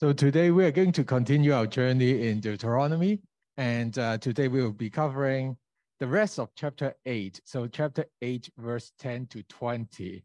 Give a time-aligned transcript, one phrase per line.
[0.00, 3.18] So today we are going to continue our journey in Deuteronomy,
[3.56, 5.56] and uh, today we will be covering
[5.98, 7.40] the rest of chapter 8.
[7.44, 10.22] So chapter 8, verse 10 to 20.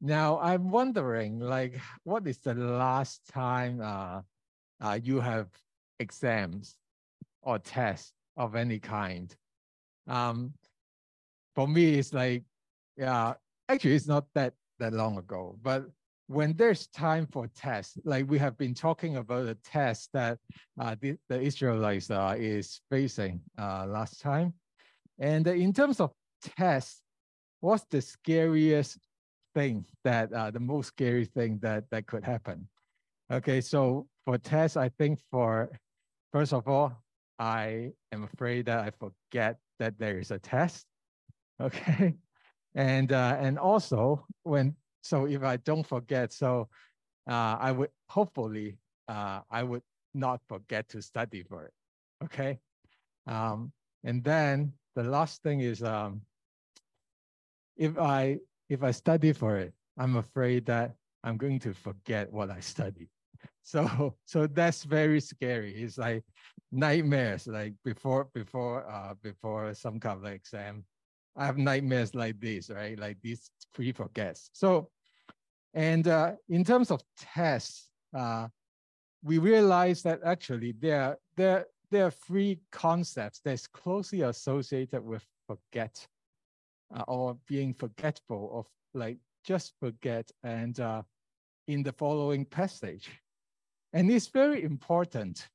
[0.00, 4.20] Now I'm wondering, like, what is the last time uh,
[4.80, 5.48] uh, you have
[5.98, 6.76] exams
[7.42, 9.34] or tests of any kind?
[10.06, 10.54] Um,
[11.56, 12.44] for me, it's like,
[12.96, 13.34] yeah,
[13.68, 15.86] actually, it's not that that long ago, but
[16.32, 20.38] when there's time for tests, like we have been talking about the test that
[20.80, 24.54] uh, the, the Israelites uh, is facing uh, last time.
[25.18, 26.12] And in terms of
[26.56, 27.02] tests,
[27.60, 28.98] what's the scariest
[29.54, 32.66] thing that, uh, the most scary thing that, that could happen?
[33.30, 35.70] Okay, so for tests, I think for,
[36.32, 36.92] first of all,
[37.38, 40.86] I am afraid that I forget that there is a test.
[41.60, 42.14] Okay.
[42.74, 46.68] And, uh, and also when so if I don't forget, so
[47.28, 49.82] uh, I would hopefully uh, I would
[50.14, 51.72] not forget to study for it.
[52.24, 52.60] Okay.
[53.26, 53.72] Um,
[54.04, 56.22] and then the last thing is um,
[57.76, 60.94] if I if I study for it, I'm afraid that
[61.24, 63.08] I'm going to forget what I studied.
[63.64, 65.74] So so that's very scary.
[65.74, 66.24] It's like
[66.72, 67.46] nightmares.
[67.46, 70.84] Like before before uh, before some kind of exam,
[71.36, 72.98] I have nightmares like this, right?
[72.98, 74.50] Like these free forgets.
[74.52, 74.90] So,
[75.74, 78.48] and uh, in terms of tests, uh,
[79.22, 86.06] we realize that actually there, there, there are three concepts that's closely associated with forget
[86.94, 91.02] uh, or being forgetful of like just forget and uh,
[91.68, 93.10] in the following passage.
[93.92, 95.48] And it's very important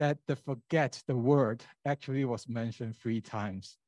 [0.00, 3.78] that the forget, the word actually was mentioned three times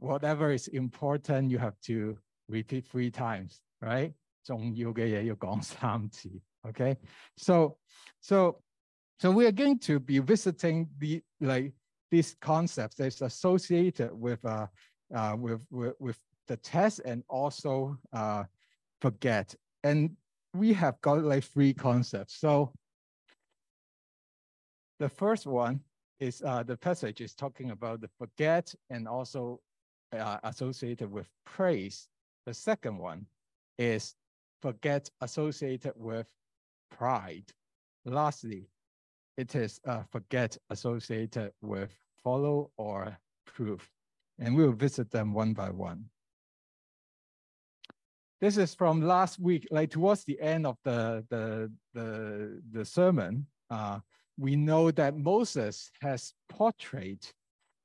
[0.00, 2.16] whatever is important, you have to
[2.48, 4.12] repeat three times, right?
[4.44, 6.30] 重要嘅嘢要讲三次,
[6.62, 6.96] okay?
[7.36, 7.78] So,
[8.20, 8.62] so,
[9.18, 11.72] so we are going to be visiting the like
[12.10, 14.66] these concepts that's associated with uh,
[15.12, 18.44] uh with, with with the test and also uh
[19.00, 19.54] forget.
[19.82, 20.16] And
[20.54, 22.38] we have got like three concepts.
[22.38, 22.72] So
[24.98, 25.80] the first one
[26.18, 29.60] is uh, the passage is talking about the forget and also
[30.13, 32.07] uh, associated with praise.
[32.45, 33.25] The second one
[33.77, 34.15] is
[34.61, 36.27] forget associated with
[36.89, 37.45] pride.
[38.05, 38.67] Lastly,
[39.37, 41.91] it is uh, forget associated with
[42.23, 43.89] follow or proof.
[44.39, 46.05] And we will visit them one by one.
[48.39, 53.45] This is from last week, like towards the end of the, the, the, the sermon,
[53.69, 53.99] uh,
[54.37, 57.23] we know that Moses has portrayed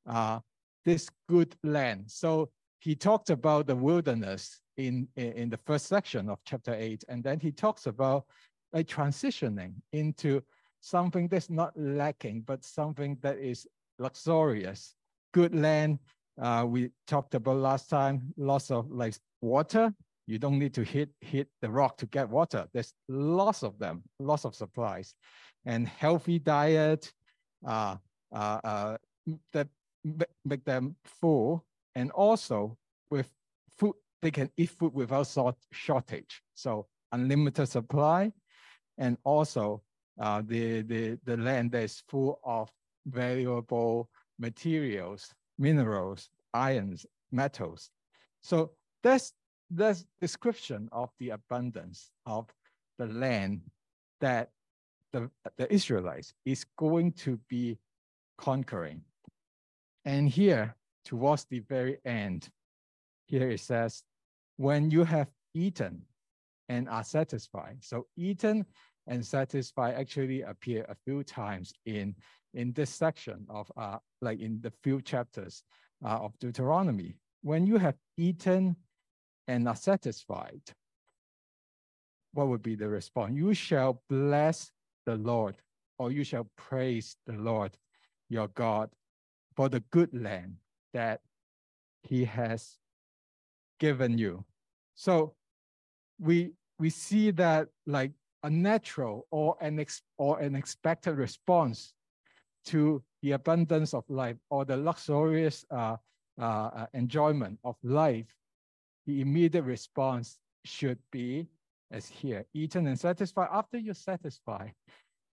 [0.06, 0.40] uh,
[0.86, 2.04] this good land.
[2.06, 2.48] So
[2.78, 7.40] he talked about the wilderness in, in the first section of chapter eight, and then
[7.40, 8.24] he talks about
[8.72, 10.40] a transitioning into
[10.80, 13.66] something that's not lacking, but something that is
[13.98, 14.94] luxurious.
[15.34, 15.98] Good land,
[16.40, 19.92] uh, we talked about last time, lots of like water.
[20.28, 22.66] You don't need to hit, hit the rock to get water.
[22.72, 25.14] There's lots of them, lots of supplies.
[25.64, 27.12] And healthy diet,
[27.66, 27.96] uh,
[28.32, 28.96] uh, uh,
[30.44, 32.76] make them full, and also
[33.10, 33.30] with
[33.78, 36.42] food, they can eat food without sort shortage.
[36.54, 38.32] So unlimited supply,
[38.98, 39.82] and also
[40.20, 42.70] uh, the, the, the land that is full of
[43.06, 44.08] valuable
[44.38, 47.90] materials, minerals, irons, metals.
[48.42, 48.72] So
[49.02, 49.32] that's
[49.70, 52.46] that's description of the abundance of
[52.98, 53.62] the land
[54.20, 54.50] that
[55.12, 57.76] the, the Israelites is going to be
[58.38, 59.02] conquering.
[60.06, 62.48] And here, towards the very end,
[63.26, 64.04] here it says,
[64.56, 66.02] when you have eaten
[66.68, 67.78] and are satisfied.
[67.80, 68.64] So eaten
[69.08, 72.14] and satisfied actually appear a few times in,
[72.54, 75.64] in this section of, uh, like in the few chapters
[76.04, 77.16] uh, of Deuteronomy.
[77.42, 78.76] When you have eaten
[79.48, 80.62] and are satisfied,
[82.32, 83.34] what would be the response?
[83.34, 84.70] You shall bless
[85.04, 85.56] the Lord,
[85.98, 87.76] or you shall praise the Lord
[88.28, 88.90] your God
[89.56, 90.56] for the good land
[90.92, 91.20] that
[92.02, 92.78] he has
[93.80, 94.44] given you.
[94.94, 95.34] So
[96.18, 98.12] we we see that like
[98.42, 101.94] a natural or an ex, or an expected response
[102.66, 105.96] to the abundance of life or the luxurious uh,
[106.38, 108.26] uh, uh enjoyment of life,
[109.06, 111.48] the immediate response should be
[111.90, 113.48] as here, eaten and satisfied.
[113.52, 114.68] After you satisfy,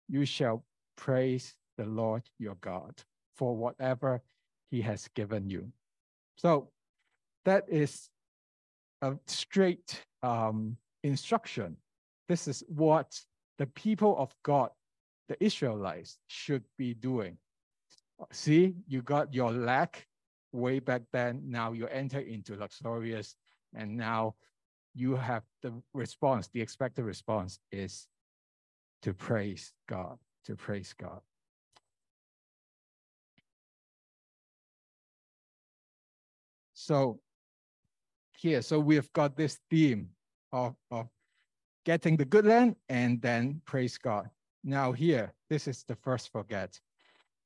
[0.08, 0.64] you shall
[0.96, 2.94] praise the Lord your God
[3.36, 4.22] for whatever
[4.70, 5.72] he has given you.
[6.36, 6.70] So
[7.46, 8.10] that is
[9.02, 11.78] a straight um, instruction.
[12.28, 13.20] This is what
[13.58, 14.70] the people of God
[15.30, 17.38] the Israelites should be doing.
[18.32, 20.08] See, you got your lack
[20.52, 21.42] way back then.
[21.46, 23.36] Now you enter into luxurious,
[23.74, 24.36] and now
[24.94, 28.08] you have the response, the expected response is
[29.02, 31.22] to praise God, to praise God.
[36.84, 37.22] So
[38.38, 40.10] here, so we've got this theme
[40.52, 41.08] of, of
[41.86, 44.30] getting the good land and then praise God.
[44.66, 46.78] Now here, this is the first forget.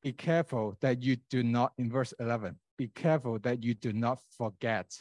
[0.02, 4.20] Be careful that you do not, in verse 11, be careful that you do not
[4.36, 5.00] forget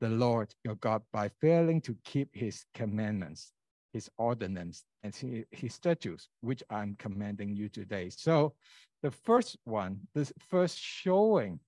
[0.00, 3.52] the Lord your God by failing to keep his commandments,
[3.92, 5.12] his ordinance, and
[5.50, 8.10] his statutes, which I'm commanding you today.
[8.10, 8.54] So
[9.02, 11.58] the first one, the first showing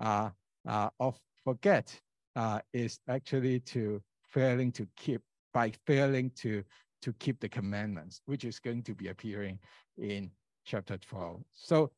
[0.00, 0.30] uh,
[0.66, 1.98] uh, of forget
[2.36, 5.20] uh, is actually to failing to keep,
[5.52, 6.62] by failing to,
[7.02, 9.58] to keep the commandments, which is going to be appearing
[9.98, 10.30] in
[10.64, 11.42] chapter 12.
[11.52, 11.90] So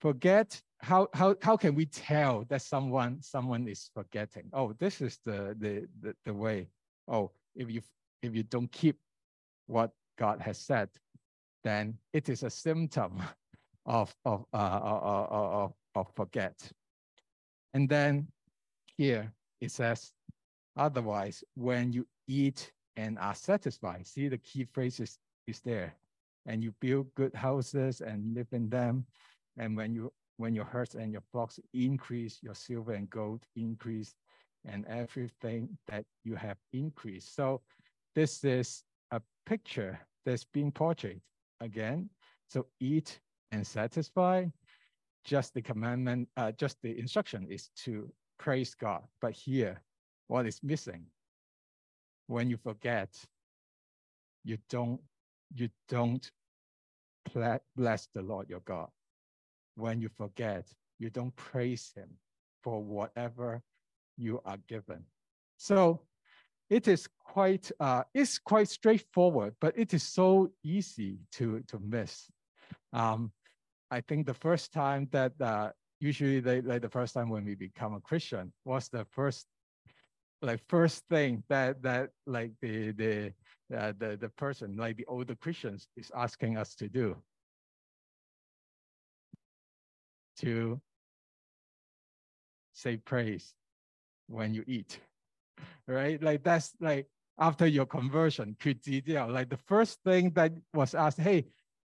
[0.00, 4.50] forget how how how can we tell that someone someone is forgetting?
[4.52, 6.68] Oh this is the the the, the way.
[7.06, 7.80] Oh if you
[8.22, 8.98] if you don't keep
[9.66, 10.88] what god has said
[11.64, 13.22] then it is a symptom
[13.86, 16.54] of of uh, uh, of, of forget
[17.74, 18.26] and then
[18.96, 20.12] here it says
[20.76, 25.94] otherwise when you eat and are satisfied see the key phrases is there
[26.46, 29.04] and you build good houses and live in them
[29.58, 34.14] and when you when your herds and your flocks increase, your silver and gold increase,
[34.64, 37.36] and everything that you have increased.
[37.36, 37.60] So
[38.14, 38.82] this is
[39.12, 41.20] a picture that's being portrayed
[41.60, 42.10] again.
[42.48, 43.20] So eat
[43.52, 44.46] and satisfy.
[45.24, 49.02] Just the commandment, uh, just the instruction is to praise God.
[49.20, 49.82] But here,
[50.26, 51.06] what is missing?
[52.26, 53.14] When you forget,
[54.44, 55.00] you don't,
[55.54, 56.30] you don't
[57.76, 58.88] bless the Lord your God
[59.76, 60.66] when you forget,
[60.98, 62.08] you don't praise him
[62.62, 63.62] for whatever
[64.16, 65.04] you are given.
[65.56, 66.02] So
[66.70, 72.30] it is quite uh, it's quite straightforward, but it is so easy to to miss.
[72.92, 73.32] Um,
[73.92, 77.54] I think the first time that uh, usually they, like the first time when we
[77.54, 79.46] become a Christian was the first
[80.40, 83.32] like first thing that that like the the
[83.76, 87.16] uh, the the person like the older Christians is asking us to do
[90.38, 90.80] to
[92.72, 93.52] say praise
[94.26, 95.00] when you eat,
[95.86, 96.20] right?
[96.22, 101.44] Like that's like after your conversion, like the first thing that was asked, hey,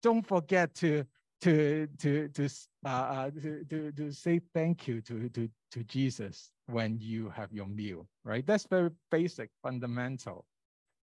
[0.02, 1.04] don't forget to
[1.42, 2.48] to to to
[2.84, 7.52] uh, uh, to, to to say thank you to to to Jesus when you have
[7.52, 8.46] your meal, right?
[8.46, 10.44] That's very basic, fundamental.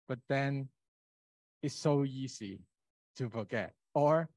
[0.08, 0.70] But then
[1.64, 2.60] it's so easy
[3.18, 3.74] to forget.
[3.94, 4.30] Or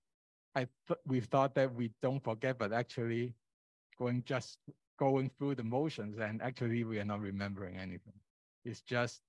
[0.54, 3.34] I th- we thought that we don't forget, but actually
[3.98, 4.58] going just
[4.98, 8.14] going through the motions and actually we are not remembering anything.
[8.64, 9.20] It's just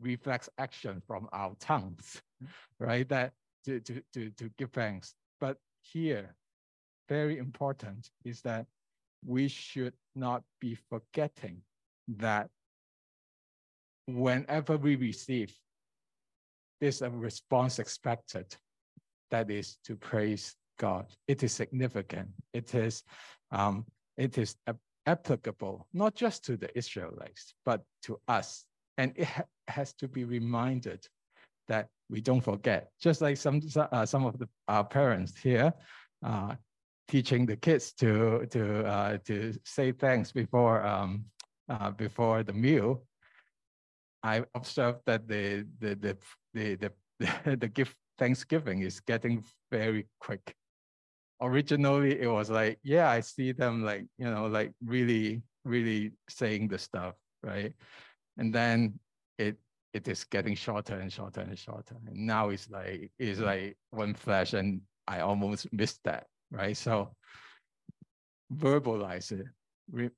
[0.00, 2.20] reflex action from our tongues,
[2.78, 3.08] right?
[3.08, 3.32] That
[3.64, 5.14] to, to, to, to give thanks.
[5.40, 5.58] But
[5.92, 6.34] here,
[7.08, 8.66] very important is that
[9.24, 11.62] we should not be forgetting
[12.08, 12.48] that
[14.06, 15.54] whenever we receive,
[16.80, 18.54] there's a response expected
[19.30, 21.06] that is to praise God.
[21.28, 22.28] It is significant.
[22.52, 23.02] It is,
[23.50, 24.56] um, it is
[25.06, 28.64] applicable not just to the Israelites, but to us.
[28.98, 31.08] And it ha has to be reminded
[31.68, 32.90] that we don't forget.
[33.00, 35.72] Just like some uh, some of the our parents here,
[36.24, 36.54] uh,
[37.08, 41.24] teaching the kids to to uh, to say thanks before um,
[41.68, 43.02] uh, before the meal.
[44.22, 46.18] I observed that the the the
[46.54, 46.90] the
[47.20, 50.54] the, the, gift Thanksgiving is getting very quick
[51.40, 56.68] originally it was like, yeah, I see them like, you know, like really, really saying
[56.68, 57.72] the stuff, right?
[58.38, 58.98] And then
[59.38, 59.56] it
[59.94, 61.96] it is getting shorter and shorter and shorter.
[62.06, 66.76] And now it's like it's like one flash and I almost missed that, right?
[66.76, 67.14] So
[68.52, 69.46] verbalize it,
[69.90, 70.10] re-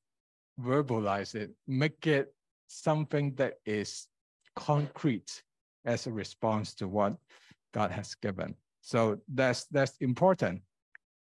[0.59, 2.35] verbalize it, make it
[2.69, 4.09] something that is
[4.57, 5.43] concrete
[5.85, 7.15] as a response to what
[7.75, 8.55] God has given.
[8.81, 10.63] So that's that's important.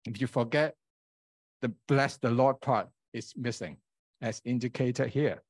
[0.06, 0.74] If you forget,
[1.62, 3.78] the bless the Lord part is missing
[4.20, 5.42] as indicated here.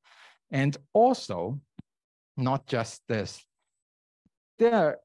[0.51, 1.59] And also,
[2.37, 3.43] not just this,
[4.59, 4.97] they're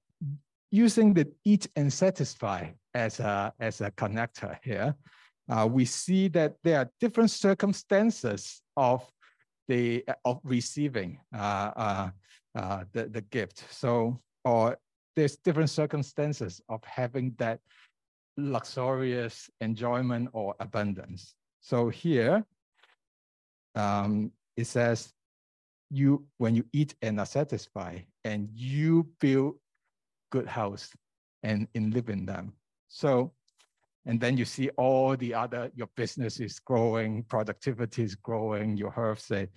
[0.70, 4.94] using the eat and satisfy as a, as a connector here.
[5.48, 9.04] Uh, we see that there are different circumstances of
[9.68, 12.10] the of receiving uh, uh,
[12.54, 13.64] uh, the, the gift.
[13.70, 14.76] So, or
[15.16, 17.60] there's different circumstances of having that
[18.36, 21.34] luxurious enjoyment or abundance.
[21.60, 22.44] So here,
[23.74, 25.12] um, it says,
[25.90, 29.56] you when you eat and are satisfied, and you build
[30.30, 30.90] good house
[31.42, 32.52] and in live in them.
[32.88, 33.32] So,
[34.06, 38.92] and then you see all the other, your business is growing, productivity is growing, your
[38.96, 39.48] herbs say,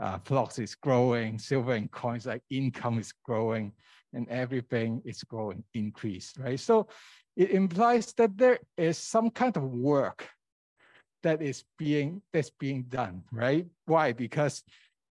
[0.00, 3.72] uh, flocks is growing, silver and coins, like income is growing,
[4.12, 6.58] and everything is growing, increase, right?
[6.58, 6.88] So
[7.36, 10.28] it implies that there is some kind of work
[11.22, 13.66] that is being that's being done, right?
[13.86, 14.12] Why?
[14.12, 14.62] Because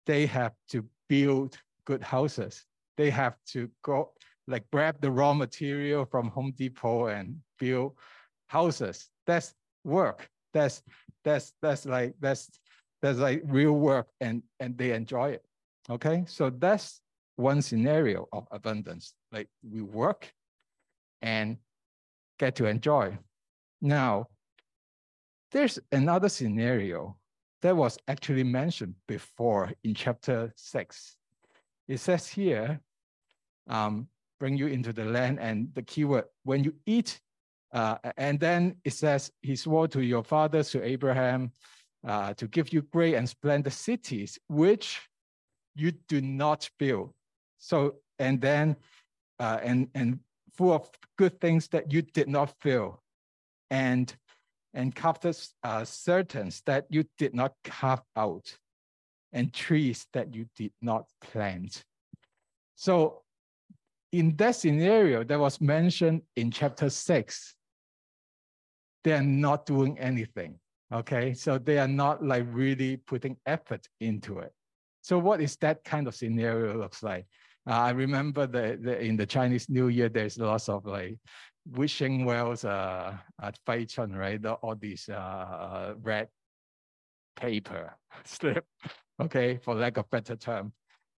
[0.06, 2.64] they have to build good houses.
[2.96, 4.12] They have to go
[4.46, 7.96] like grab the raw material from Home Depot and build
[8.48, 9.08] houses.
[9.26, 10.28] That's work.
[10.52, 10.82] That's
[11.24, 12.50] that's that's like that's
[13.02, 15.44] that's like real work and and they enjoy it.
[15.90, 17.00] Okay, so that's
[17.36, 19.14] one scenario of abundance.
[19.32, 20.32] Like we work
[21.20, 21.56] and
[22.38, 23.18] get to enjoy.
[23.80, 24.28] Now,
[25.52, 27.16] there's another scenario
[27.64, 31.16] that was actually mentioned before in chapter six.
[31.88, 32.78] It says here,
[33.68, 34.06] um,
[34.38, 37.22] bring you into the land, and the keyword, when you eat,
[37.72, 41.52] uh, and then it says, he swore to your fathers, to Abraham,
[42.06, 45.00] uh, to give you great and splendid cities, which
[45.74, 47.14] you do not build.
[47.56, 48.76] So, and then,
[49.40, 50.20] uh, and, and
[50.52, 53.00] full of good things that you did not fill.
[53.70, 54.14] And
[54.74, 55.24] and carved
[55.62, 58.58] uh, cisterns that you did not carve out,
[59.32, 61.84] and trees that you did not plant.
[62.74, 63.22] So,
[64.12, 67.54] in that scenario that was mentioned in chapter six,
[69.04, 70.58] they are not doing anything.
[70.92, 74.52] Okay, so they are not like really putting effort into it.
[75.02, 77.26] So, what is that kind of scenario looks like?
[77.68, 81.16] Uh, I remember the, in the Chinese New Year, there's lots of like
[81.72, 84.40] wishing wells uh, at Fai Chun, right?
[84.40, 86.28] The, all these uh, red
[87.36, 87.94] paper
[88.24, 88.64] slip,
[89.20, 90.72] okay, for lack of better term.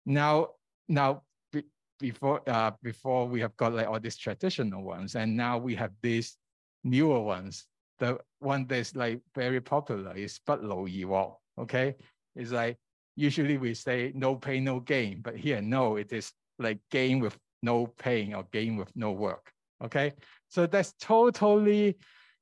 [0.06, 0.50] Now,
[0.88, 1.22] now
[1.52, 1.64] be,
[1.98, 5.92] before uh, before we have got like all these traditional ones, and now we have
[6.02, 6.36] these
[6.84, 7.66] newer ones.
[7.98, 11.94] The one that's like very popular is But Lo Yi Wo, okay?
[12.34, 12.76] It's like
[13.16, 17.38] usually we say no pain, no gain, but here, no, it is like gain with
[17.62, 19.50] no pain or gain with no work.
[19.82, 20.12] Okay,
[20.48, 21.96] so that's totally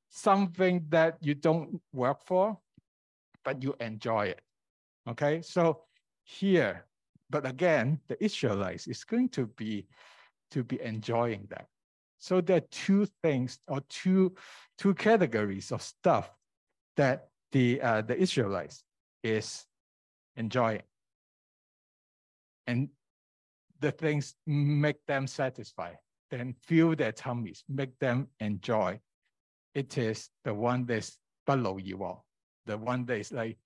[0.09, 2.57] something that you don't work for,
[3.43, 4.41] but you enjoy it.
[5.09, 5.81] Okay, so
[6.23, 6.85] here,
[7.29, 9.87] but again, the Israelites is going to be
[10.51, 11.67] to be enjoying that.
[12.19, 14.35] So there are two things or two
[14.77, 16.31] two categories of stuff
[16.95, 18.83] that the uh, the Israelites
[19.23, 19.65] is
[20.35, 20.83] enjoying.
[22.65, 22.89] And
[23.81, 25.97] the things make them satisfied
[26.33, 28.99] then fill their tummies, make them enjoy.
[29.75, 32.25] It is the one that's below you all,
[32.65, 33.57] the one that is like,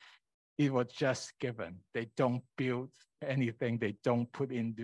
[0.58, 1.76] it was just given.
[1.94, 2.90] They don't build
[3.26, 4.76] anything, they don't put in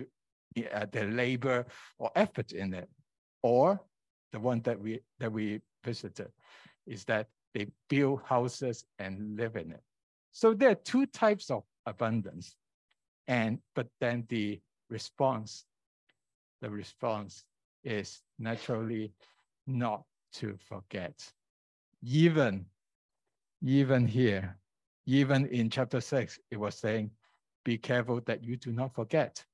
[0.56, 1.66] the, uh, their labor
[1.98, 2.88] or effort in it.
[3.42, 3.78] Or
[4.32, 6.30] the one that we that we visited
[6.86, 9.82] is that they build houses and live in it.
[10.32, 12.56] So there are two types of abundance.
[13.28, 15.66] And but then the response,
[16.62, 17.44] the response
[17.84, 19.12] is naturally
[19.66, 20.02] not
[20.34, 21.32] to forget.
[22.02, 22.66] Even,
[23.62, 24.56] even here,
[25.06, 27.10] even in chapter six, it was saying,
[27.64, 29.44] be careful that you do not forget.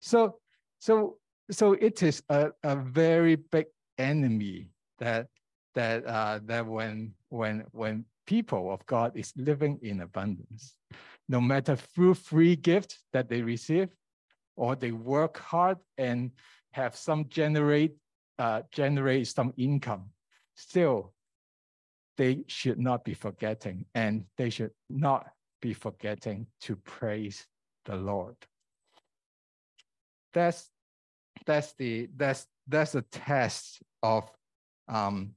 [0.00, 0.38] So,
[0.78, 1.16] so,
[1.50, 3.66] so it is a, a very big
[3.98, 4.68] enemy
[4.98, 5.28] that
[5.74, 10.76] that uh, that when when when people of God is living in abundance,
[11.28, 13.88] no matter through free gift that they receive,
[14.56, 16.30] or they work hard and
[16.76, 17.96] have some generate
[18.38, 20.10] uh, generate some income,
[20.54, 21.14] still
[22.18, 25.26] they should not be forgetting and they should not
[25.62, 27.46] be forgetting to praise
[27.86, 28.36] the Lord.
[30.34, 30.70] That's
[31.46, 34.30] that's the that's that's a test of
[34.88, 35.32] um,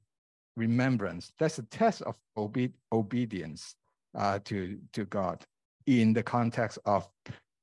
[0.58, 1.32] remembrance.
[1.40, 3.76] That's a test of obe- obedience
[4.14, 5.46] uh, to to God
[5.86, 7.08] in the context of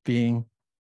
[0.06, 0.47] being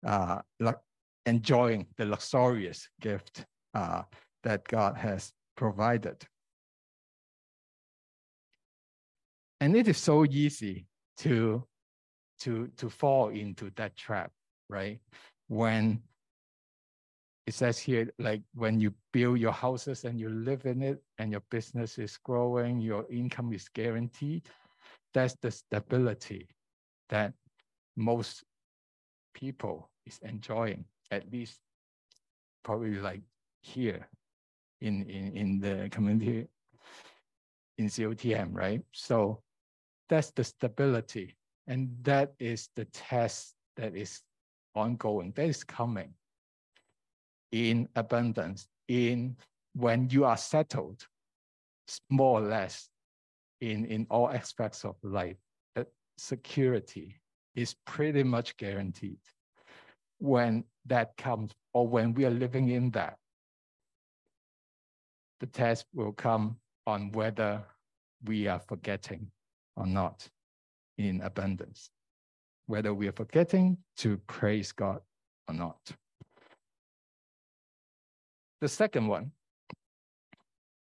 [0.06, 0.80] uh, like
[1.26, 4.04] enjoying the luxurious gift uh,
[4.44, 6.24] that God has provided.
[9.62, 10.86] And it is so easy
[11.20, 11.64] to,
[12.42, 14.32] to, to fall into that trap,
[14.70, 15.00] right?
[15.48, 16.02] When
[17.48, 21.32] it says here, like when you build your houses and you live in it and
[21.32, 24.48] your business is growing, your income is guaranteed,
[25.14, 26.50] that's the stability
[27.10, 27.34] that
[27.96, 28.44] most
[29.34, 31.60] people is enjoying at least
[32.64, 33.22] probably like
[33.62, 34.08] here
[34.82, 36.48] in, in, in the community
[37.78, 38.82] in COTM, right?
[38.92, 39.42] So
[40.10, 41.36] that's the stability.
[41.68, 44.22] And that is the test that is
[44.76, 46.14] ongoing, that is coming
[47.52, 49.38] in abundance, in
[49.74, 51.08] when you are settled,
[52.10, 52.90] more or less
[53.62, 55.38] in, in all aspects of life,
[55.76, 57.16] that security
[57.56, 59.20] is pretty much guaranteed.
[60.20, 63.18] When that comes, or when we are living in that,
[65.40, 67.64] the test will come on whether
[68.26, 69.32] we are forgetting
[69.76, 70.28] or not
[70.98, 71.90] in abundance,
[72.68, 75.02] whether we are forgetting to praise God
[75.48, 75.80] or not.
[78.62, 79.32] The second one,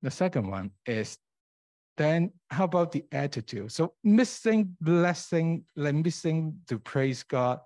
[0.02, 1.18] the second one is
[1.96, 3.70] then how about the attitude?
[3.72, 7.60] So missing blessing, like missing to praise God.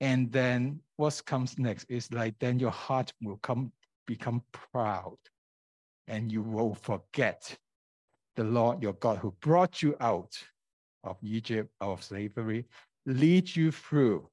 [0.00, 3.72] And then what comes next is like then your heart will come
[4.06, 4.40] become
[4.70, 5.18] proud
[6.06, 7.58] and you will forget
[8.36, 10.32] the Lord your God who brought you out
[11.02, 12.66] of Egypt, of slavery,
[13.04, 14.28] lead you through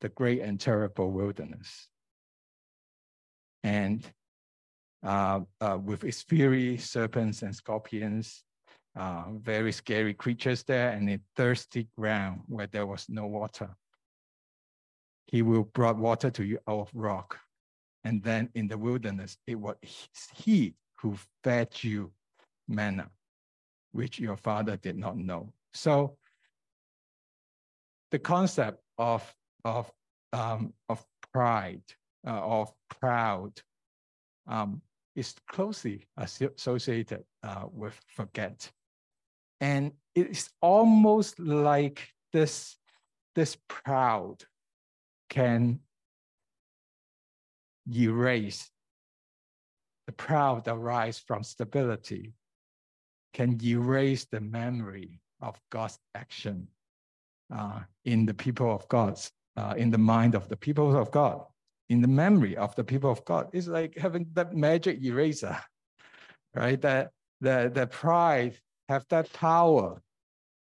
[0.00, 1.86] the great and terrible wilderness.
[3.62, 4.04] And
[5.04, 8.42] uh, uh, with its fiery serpents and scorpions,
[8.96, 13.70] uh, very scary creatures there, and a thirsty ground where there was no water.
[15.26, 17.38] He will brought water to you out of rock.
[18.04, 19.76] And then in the wilderness, it was
[20.34, 22.12] he who fed you
[22.68, 23.10] manna,
[23.92, 25.52] which your father did not know.
[25.72, 26.16] So
[28.10, 29.90] the concept of, of,
[30.32, 31.82] um, of pride,
[32.26, 33.52] uh, of proud,
[34.46, 34.82] um,
[35.16, 38.70] is closely associated uh, with forget.
[39.60, 42.76] And it's almost like this,
[43.34, 44.44] this proud
[45.28, 45.80] can
[47.94, 48.70] erase
[50.06, 52.32] the proud that rise from stability
[53.32, 56.68] can erase the memory of God's action
[57.54, 59.18] uh, in the people of God,
[59.56, 61.44] uh, in the mind of the people of God
[61.88, 63.48] in the memory of the people of God.
[63.52, 65.56] It's like having that magic eraser,
[66.54, 66.80] right?
[66.80, 67.10] That
[67.40, 68.58] the, the pride
[68.88, 70.02] have that power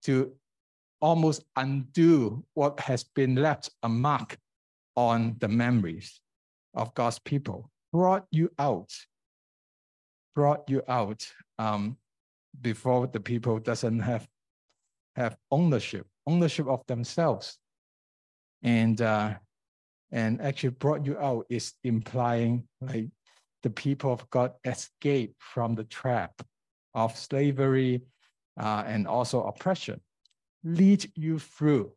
[0.04, 0.32] to
[1.00, 4.38] almost undo what has been left a mark
[4.96, 6.20] on the memories
[6.74, 8.90] of God's people, brought you out,
[10.34, 11.26] brought you out
[11.58, 11.96] um,
[12.60, 14.26] before the people doesn't have
[15.14, 17.58] have ownership, ownership of themselves.
[18.62, 19.34] And uh,
[20.12, 23.08] and actually brought you out is implying like
[23.62, 26.40] the people of God escape from the trap
[26.94, 28.02] of slavery
[28.58, 30.00] uh, and also oppression,
[30.64, 31.92] lead you through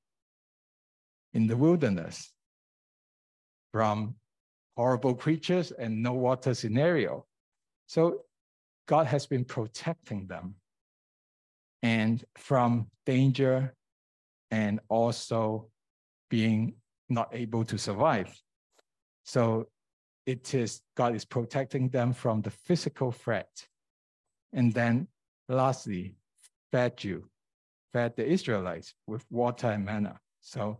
[1.33, 2.33] in the wilderness
[3.71, 4.15] from
[4.75, 7.25] horrible creatures and no water scenario.
[7.87, 8.21] So
[8.87, 10.55] God has been protecting them
[11.81, 13.73] and from danger
[14.51, 15.67] and also
[16.29, 16.75] being
[17.09, 18.35] not able to survive.
[19.23, 19.67] So
[20.25, 23.49] it is God is protecting them from the physical threat.
[24.53, 25.07] And then
[25.47, 26.15] lastly,
[26.71, 27.29] fed you,
[27.93, 30.19] fed the Israelites with water and manna.
[30.41, 30.79] So,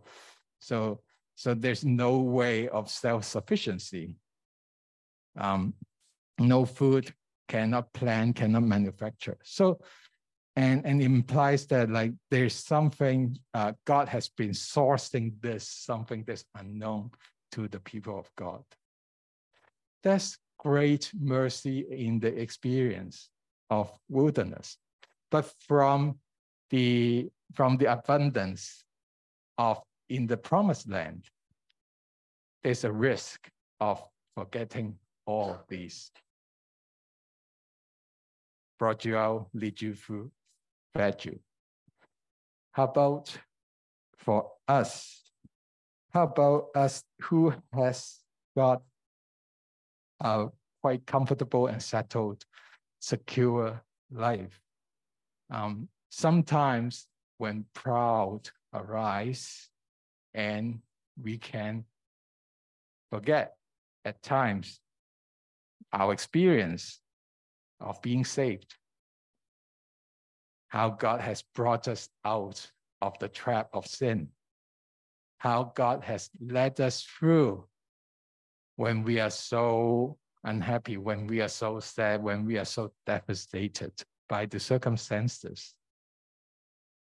[0.60, 1.00] so,
[1.40, 4.14] so there's no way of self-sufficiency.
[5.38, 5.72] Um,
[6.38, 7.14] no food,
[7.48, 9.38] cannot plan, cannot manufacture.
[9.42, 9.80] So
[10.54, 16.44] and and implies that like there's something uh, God has been sourcing this something that's
[16.56, 17.10] unknown
[17.52, 18.62] to the people of God.
[20.02, 23.30] That's great mercy in the experience
[23.70, 24.76] of wilderness,
[25.30, 26.18] but from
[26.68, 28.84] the from the abundance
[29.56, 31.24] of in the promised land,
[32.62, 34.02] there's a risk of
[34.36, 36.10] forgetting all these.
[38.78, 40.30] Brought you out, lead you through,
[40.94, 41.38] value.
[42.72, 43.36] How about
[44.16, 45.22] for us?
[46.12, 48.18] How about us who has
[48.56, 48.82] got
[50.20, 50.48] a
[50.82, 52.44] quite comfortable and settled,
[52.98, 54.60] secure life?
[55.50, 57.06] Um, sometimes
[57.38, 59.69] when proud arise
[60.34, 60.80] and
[61.20, 61.84] we can
[63.10, 63.56] forget
[64.04, 64.80] at times
[65.92, 67.00] our experience
[67.80, 68.76] of being saved
[70.70, 72.70] how God has brought us out
[73.02, 74.28] of the trap of sin,
[75.38, 77.64] how God has led us through
[78.76, 83.92] when we are so unhappy, when we are so sad, when we are so devastated
[84.28, 85.74] by the circumstances.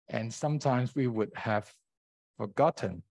[0.10, 1.71] And sometimes we would have
[2.38, 3.03] forgotten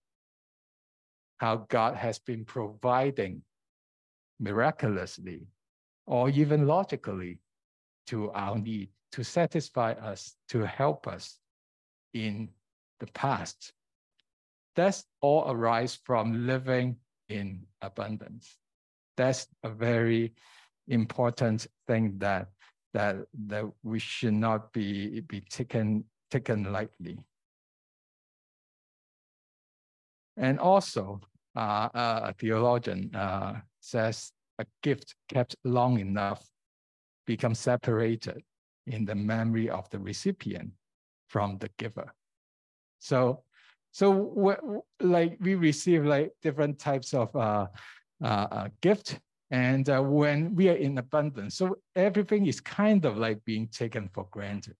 [1.41, 3.41] how God has been providing
[4.39, 5.47] miraculously
[6.07, 7.39] or even logically
[8.09, 11.39] to our need, to satisfy us, to help us
[12.13, 12.51] in
[12.99, 13.73] the past.
[14.77, 16.97] That's all arise from living
[17.31, 18.59] in abundance.
[19.17, 20.35] That's a very
[20.89, 22.49] important thing that
[22.93, 27.19] that that we should not be be taken taken lightly.
[30.37, 31.21] And also,
[31.55, 36.45] a theologian uh, says a gift kept long enough
[37.27, 38.43] becomes separated
[38.87, 40.71] in the memory of the recipient
[41.29, 42.13] from the giver.
[42.99, 43.45] So,
[43.93, 47.67] so like we receive like different types of uh,
[48.23, 49.19] uh, uh, gift,
[49.51, 54.09] and uh, when we are in abundance, so everything is kind of like being taken
[54.13, 54.77] for granted,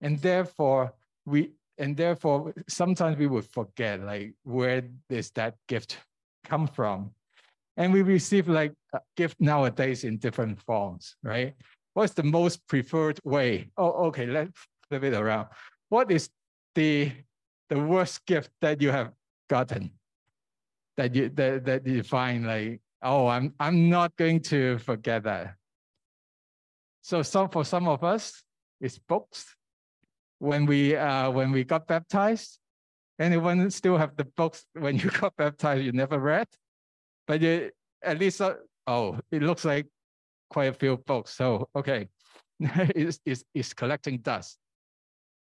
[0.00, 5.98] and therefore we and therefore sometimes we would forget like where does that gift
[6.44, 7.10] come from?
[7.76, 8.74] And we receive like
[9.16, 11.54] gift nowadays in different forms right?
[11.94, 13.70] What's the most preferred way?
[13.76, 14.52] Oh okay let's
[14.88, 15.48] flip it around.
[15.88, 16.28] What is
[16.74, 17.12] the
[17.68, 19.12] the worst gift that you have
[19.48, 19.90] gotten?
[20.96, 25.54] That you that, that you find like oh i'm i'm not going to forget that.
[27.00, 28.42] So some for some of us
[28.80, 29.56] it's books
[30.42, 32.58] when we uh, when we got baptized.
[33.20, 36.48] Anyone still have the books when you got baptized you never read?
[37.28, 38.54] But at least, uh,
[38.88, 39.86] oh, it looks like
[40.50, 41.30] quite a few books.
[41.30, 42.08] So, okay,
[42.60, 44.58] it's, it's, it's collecting dust.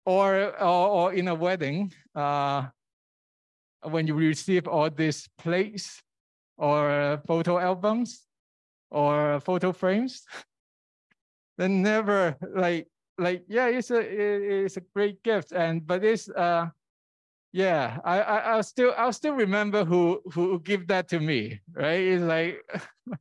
[0.06, 2.66] Or, or, or in a wedding, uh,
[3.82, 6.00] when you receive all these plates
[6.56, 8.22] or photo albums
[8.90, 10.22] or photo frames,
[11.58, 12.86] then never like
[13.18, 16.66] like yeah it's a it's a great gift and but it's uh
[17.52, 22.00] yeah i, I i'll still i'll still remember who who give that to me right?
[22.02, 22.58] It's like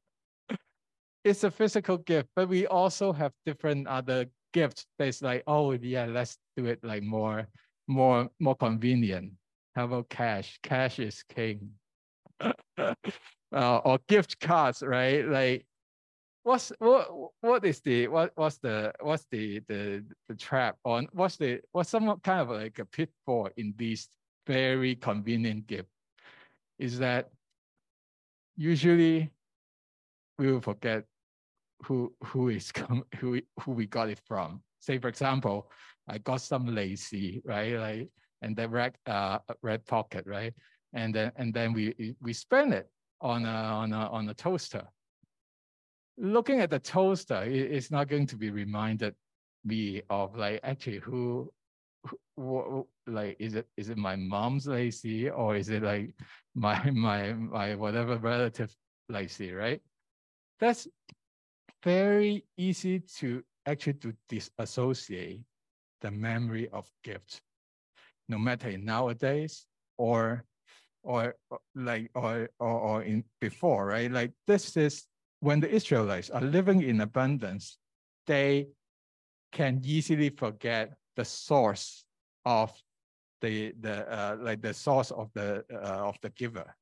[1.23, 6.05] it's a physical gift but we also have different other gifts that's like oh yeah
[6.05, 7.47] let's do it like more
[7.87, 9.33] more more convenient.
[9.75, 10.59] How about cash?
[10.63, 11.71] Cash is king.
[13.53, 15.27] Uh, or gift cards right?
[15.27, 15.67] Like
[16.43, 17.07] what's what
[17.41, 21.89] what is the what what's the what's the the the trap on what's the what's
[21.89, 24.09] some kind of like a pitfall in these
[24.45, 25.87] very convenient gift
[26.79, 27.29] is that
[28.57, 29.31] usually
[30.37, 31.05] we will forget
[31.83, 34.61] who who is come who who we got it from.
[34.79, 35.71] Say for example,
[36.07, 37.75] I got some lai see, right?
[37.77, 38.09] Like
[38.41, 40.53] and the red uh red pocket, right?
[40.93, 42.89] And then and then we we spend it
[43.21, 44.85] on a on a on a toaster
[46.17, 49.15] looking at the toaster, it's not going to be reminded
[49.65, 51.51] me of like actually who,
[52.35, 56.13] who like is it is it my mom's lai see or is it like
[56.55, 58.73] my my my whatever relative
[59.09, 59.81] lai see, right?
[60.59, 60.87] That's
[61.83, 65.41] very easy to actually to disassociate
[66.01, 67.41] the memory of gift,
[68.27, 69.65] no matter in nowadays
[69.97, 70.43] or
[71.03, 71.35] or
[71.75, 74.11] like or or, or in before, right?
[74.11, 75.07] Like this is
[75.43, 77.77] when the Israelites are living in abundance,
[78.27, 78.69] they
[79.51, 82.05] can easily forget the source
[82.45, 82.71] of
[83.41, 86.73] the the uh, like the source of the uh, of the giver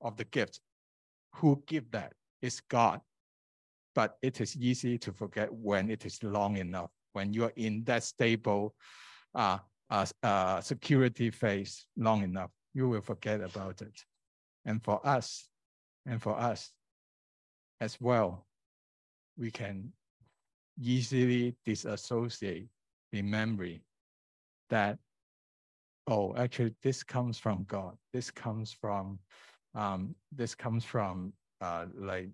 [0.00, 0.58] of the gift.
[1.36, 3.00] Who give that is God,
[3.94, 6.90] but it is easy to forget when it is long enough.
[7.12, 8.74] When you are in that stable
[9.32, 9.58] uh,
[9.90, 13.96] uh, uh, security phase long enough, you will forget about it.
[14.64, 15.48] And for us,
[16.04, 16.72] and for us,
[17.80, 18.46] as well,
[19.36, 19.92] we can
[20.80, 22.68] easily disassociate
[23.12, 23.82] the memory
[24.70, 24.98] that,
[26.06, 27.96] oh, actually this comes from God.
[28.12, 29.18] This comes from,
[29.74, 32.28] um, this comes from uh, like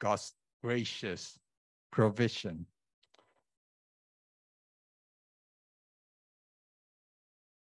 [0.00, 1.38] God's gracious
[1.90, 2.66] provision.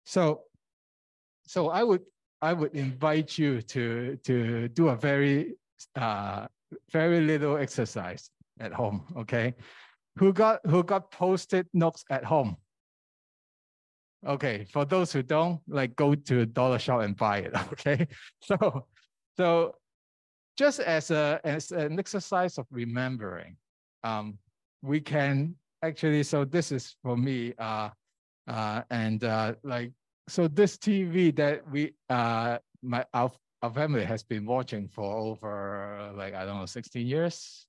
[0.05, 0.43] So,
[1.45, 2.01] so I would
[2.41, 5.55] I would invite you to to do a very
[5.95, 6.47] uh,
[6.91, 9.53] very little exercise at home, okay?
[10.17, 12.57] Who got who got post-it notes at home?
[14.25, 18.07] Okay, for those who don't, like go to a dollar shop and buy it, okay?
[18.41, 18.87] So
[19.37, 19.75] so
[20.57, 23.57] just as a as an exercise of remembering,
[24.03, 24.37] um,
[24.81, 27.89] we can actually, so this is for me, uh,
[28.47, 29.91] uh, and uh, like,
[30.27, 33.31] so this TV that we, uh, my, our
[33.67, 37.67] our family has been watching for over like I don't know 16 years.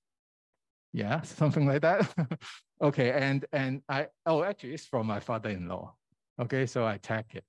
[0.93, 2.07] Yeah, something like that.
[2.81, 5.93] okay, and and I oh actually it's from my father-in-law.
[6.41, 7.43] Okay, so I tag it.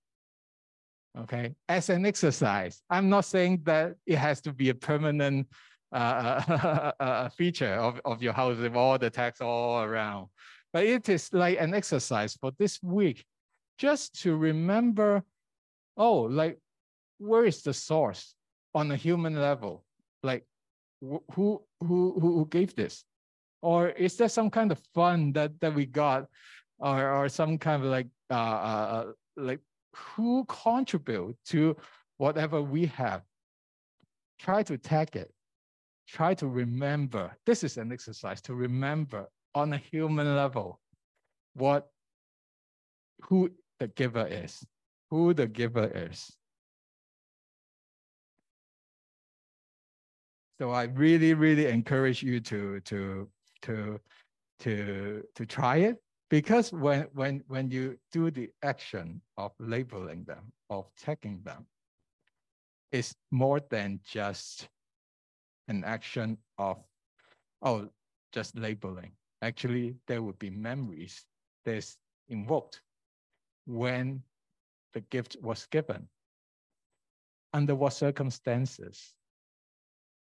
[1.17, 2.83] Okay, as an exercise.
[2.91, 5.47] I'm not saying that it has to be a permanent
[5.93, 10.27] uh, a feature of, of your house with all the tags all around.
[10.73, 13.25] But it is like an exercise for this week,
[13.79, 15.25] just to remember,
[15.97, 16.59] oh, like
[17.19, 18.35] where is the source
[18.75, 19.85] on a human level?
[20.23, 20.45] Like
[21.01, 23.05] who who who who gave this?
[23.63, 26.27] Or is there some kind of fun that that we got,
[26.79, 29.61] or or some kind of like uh, uh, uh like
[29.95, 31.77] who contribute to
[32.19, 33.23] whatever we have?
[34.39, 35.33] Try to tag it.
[36.09, 37.37] Try to remember.
[37.47, 40.81] This is an exercise to remember on a human level
[41.55, 41.89] what
[43.23, 44.65] who the giver is,
[45.11, 46.40] who the giver is.
[50.61, 53.31] So I really, really encourage you to to
[53.63, 53.99] to
[54.59, 55.97] to to try it
[56.29, 61.65] because when when when you do the action of labeling them, of tagging them,
[62.93, 64.69] it's more than just
[65.69, 66.77] an action of
[67.63, 67.89] oh
[68.31, 69.13] just labeling.
[69.41, 71.25] Actually, there would be memories
[71.65, 71.97] that's
[72.29, 72.83] invoked
[73.65, 74.23] when
[74.93, 76.07] the gift was given.
[77.55, 79.15] Under what circumstances?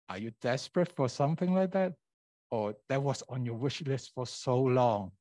[0.10, 1.94] Are you desperate for something like that?
[2.52, 5.12] Or that was on your wish list for so long.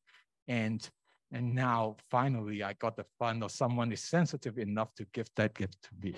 [0.49, 0.89] And
[1.31, 5.55] and now finally I got the fund or someone is sensitive enough to give that
[5.55, 6.15] gift to me.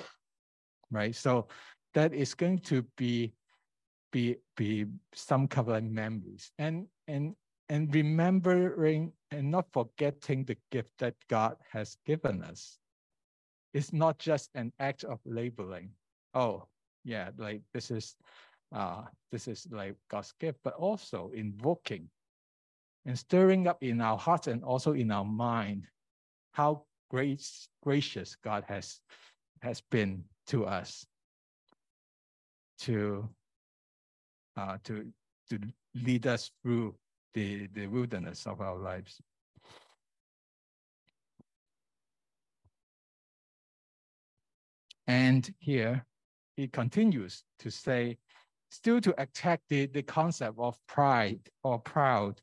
[0.90, 1.14] Right.
[1.14, 1.48] So
[1.94, 3.32] that is going to be
[4.12, 6.52] be be some of memories.
[6.58, 7.34] And and
[7.68, 12.78] and remembering and not forgetting the gift that God has given us.
[13.72, 15.90] It's not just an act of labeling.
[16.34, 16.66] Oh,
[17.04, 18.16] yeah, like this is
[18.72, 19.02] uh,
[19.32, 22.08] this is like God's gift, but also invoking
[23.06, 25.86] and stirring up in our hearts and also in our mind
[26.52, 27.46] how great,
[27.82, 29.00] gracious God has,
[29.62, 31.06] has been to us
[32.80, 33.28] to,
[34.56, 35.06] uh, to,
[35.48, 35.58] to
[35.94, 36.94] lead us through
[37.34, 39.20] the, the wilderness of our lives.
[45.06, 46.06] And here
[46.56, 48.18] he continues to say,
[48.70, 52.40] still to attack the, the concept of pride or proud.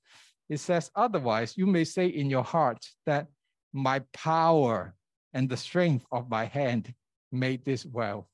[0.50, 3.28] It says, otherwise, you may say in your heart that
[3.74, 4.94] my power
[5.34, 6.94] and the strength of my hand
[7.32, 8.28] made this wealth.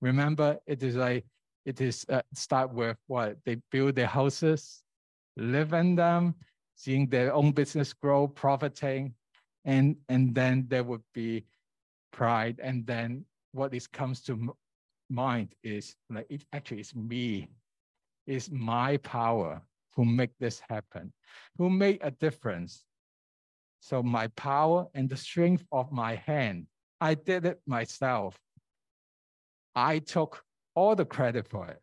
[0.00, 1.24] Remember, it is like,
[1.64, 3.36] it is uh, start with what?
[3.44, 4.82] They build their houses,
[5.36, 6.34] live in them,
[6.74, 9.14] seeing their own business grow, profiting,
[9.64, 11.44] and, and then there would be
[12.12, 12.60] pride.
[12.62, 14.56] And then what is comes to
[15.12, 17.48] mind is like it actually is me,
[18.26, 19.62] is my power
[19.94, 21.12] who make this happen,
[21.58, 22.84] who make a difference.
[23.80, 26.66] So my power and the strength of my hand,
[27.00, 28.38] I did it myself.
[29.74, 30.42] I took
[30.74, 31.80] all the credit for it.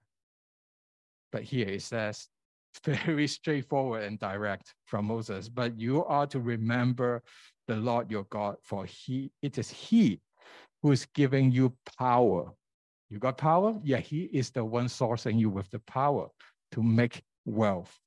[1.31, 2.27] But here it says,
[2.83, 5.49] very straightforward and direct from Moses.
[5.49, 7.21] But you are to remember
[7.67, 10.21] the Lord your God, for he it is he
[10.81, 12.53] who is giving you power
[13.09, 13.79] you got power?
[13.83, 16.27] Yeah, he is the one sourcing you with the power
[16.73, 17.97] to make wealth.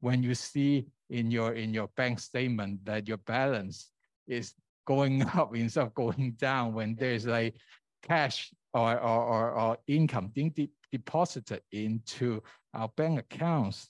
[0.00, 3.90] When you see in your in your bank statement that your balance
[4.26, 4.54] is
[4.86, 7.56] going up instead of going down, when there's like
[8.02, 12.40] cash or or, or, or income being de deposited into
[12.72, 13.88] our bank accounts,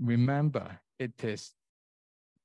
[0.00, 1.50] remember it is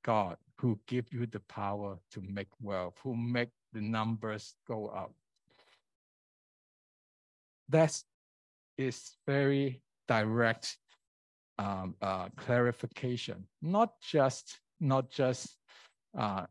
[0.02, 5.12] God who give you the power to make wealth, who make the numbers go up
[7.68, 8.00] that
[8.78, 10.76] is very direct
[11.58, 15.56] um, uh, clarification, not just not just
[16.16, 16.46] uh,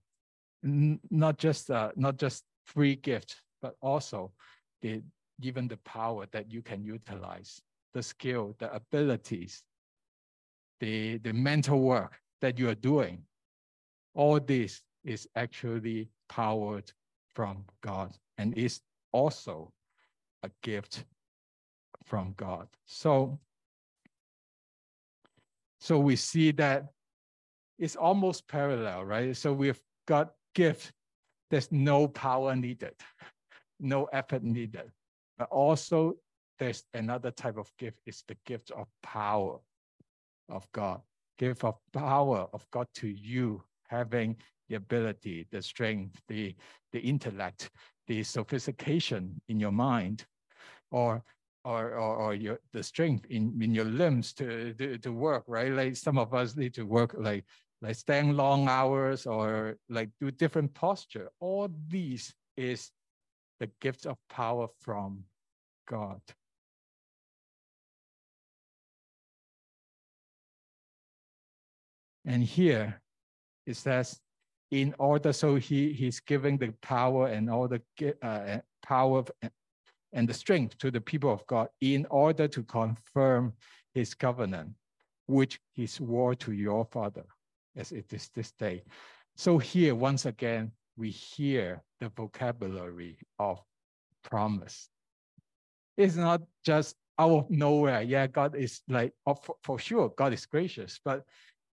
[0.64, 4.32] not just uh, not just free gift, but also
[4.82, 5.02] the
[5.42, 7.62] given the power that you can utilize,
[7.94, 9.64] the skill, the abilities,
[10.80, 13.24] the the mental work that you are doing.
[14.16, 16.92] All this is actually powered
[17.36, 19.72] from God and is also
[20.46, 21.06] a gift
[22.06, 22.68] from God.
[22.86, 23.40] So,
[25.80, 26.86] so we see that
[27.78, 29.36] it's almost parallel, right?
[29.36, 30.94] So we've got gift.
[31.50, 32.94] There's no power needed,
[33.80, 34.92] no effort needed.
[35.38, 36.16] But also
[36.60, 38.00] there's another type of gift.
[38.06, 39.60] It's the gift of power
[40.50, 41.02] of God.
[41.38, 44.38] Gift of power of God to you, having
[44.70, 46.56] the ability, the strength, the,
[46.94, 47.70] the intellect,
[48.08, 50.26] the sophistication in your mind
[50.92, 51.24] or
[51.66, 55.72] or, or, or your the strength in, in your limbs to, to, to work, right?
[55.72, 57.44] Like some of us need to work like
[57.82, 61.30] like stand long hours or like do different posture.
[61.40, 62.92] All these is
[63.60, 65.24] the gift of power from
[65.90, 66.22] God.
[72.26, 73.02] And here
[73.66, 74.20] it says,
[74.72, 77.82] in order, so he, he's giving the power and all the
[78.22, 79.24] uh, power
[80.16, 83.54] and the strength to the people of God in order to confirm
[83.94, 84.72] his covenant,
[85.28, 87.26] which he swore to your father,
[87.76, 88.84] as it is this day.
[89.36, 93.62] So here, once again, we hear the vocabulary of
[94.24, 94.90] promise.
[95.98, 98.02] It's not just out of nowhere.
[98.02, 101.00] Yeah, God is like, for, for sure, God is gracious.
[101.04, 101.26] But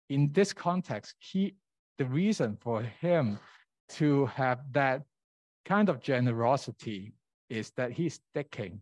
[0.09, 1.55] in this context, he
[1.97, 3.37] the reason for him
[3.89, 5.03] to have that
[5.65, 7.11] kind of generosity
[7.49, 8.79] is that he's sticking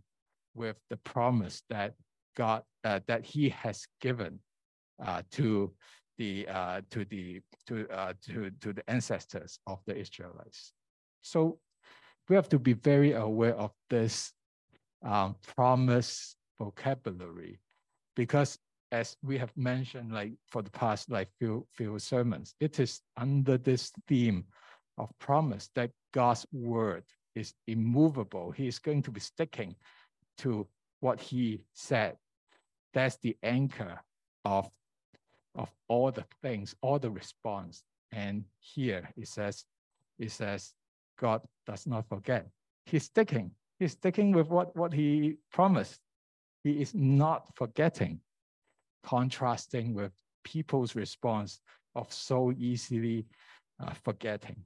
[0.55, 1.93] with the promise that
[2.35, 4.39] God uh, that he has given
[5.03, 5.71] uh, to
[6.17, 10.73] the uh, to the to uh, to to the ancestors of the Israelites.
[11.21, 11.59] So
[12.29, 14.33] we have to be very aware of this
[15.03, 17.59] um, promise vocabulary
[18.15, 18.57] because
[18.91, 23.57] as we have mentioned like for the past like few few sermons it is under
[23.57, 24.43] this theme
[24.97, 27.03] of promise that god's word
[27.37, 28.51] is immovable.
[28.51, 29.75] He is going to be sticking
[30.39, 30.67] to
[30.99, 32.17] what he said.
[32.93, 34.01] That's the anchor
[34.45, 34.69] of
[35.55, 37.83] of all the things all the response.
[38.11, 39.65] And here it says
[40.19, 40.73] it says
[41.19, 42.47] god does not forget.
[42.85, 43.51] He's sticking.
[43.79, 45.99] He's sticking with what what he promised.
[46.63, 48.19] He is not forgetting
[49.07, 50.11] contrasting with
[50.43, 51.61] people's response
[51.95, 53.25] of so easily
[53.79, 54.57] uh, forgetting.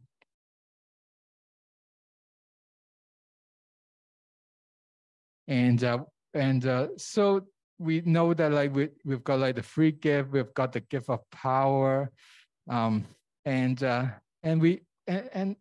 [5.47, 5.99] And uh,
[6.34, 7.41] and uh, so
[7.80, 11.10] we know that like we, we've got like the free gift, we've got the gift
[11.10, 12.12] of power,
[12.69, 13.06] um,
[13.45, 14.06] and uh,
[14.43, 15.56] and we and, and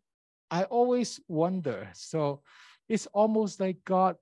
[0.51, 1.89] I always wonder.
[1.95, 2.43] So
[2.89, 4.17] it's almost like God.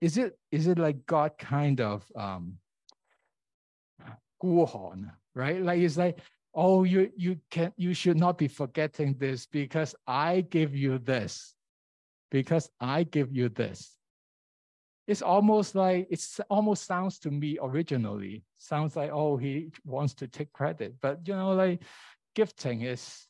[0.00, 2.58] Is it is it like God kind of um,
[5.34, 5.62] right?
[5.62, 6.18] Like it's like,
[6.54, 11.54] oh, you you can you should not be forgetting this because I give you this,
[12.30, 13.96] because I give you this.
[15.10, 20.28] It's almost like it's almost sounds to me originally sounds like oh he wants to
[20.28, 21.82] take credit, but you know like
[22.38, 23.26] gifting is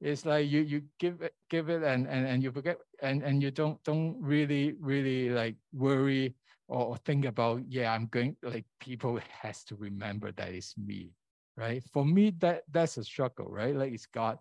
[0.00, 3.42] is like you you give it give it and and, and you forget and and
[3.44, 6.34] you don't don't really really like worry
[6.70, 11.10] or, think about, yeah, I'm going like people has to remember that it's me,
[11.56, 11.82] right?
[11.92, 13.74] For me, that that's a struggle, right?
[13.74, 14.38] Like it's God.